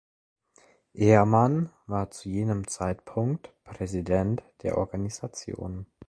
[0.95, 5.85] Ehrmann war zu jenem Zeitpunkt Präsident der Organisation.